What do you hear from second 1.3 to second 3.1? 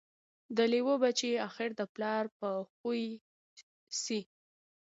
آخر د پلار په خوی